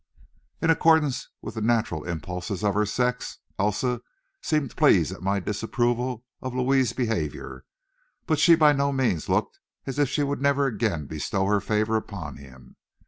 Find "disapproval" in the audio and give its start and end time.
5.39-6.25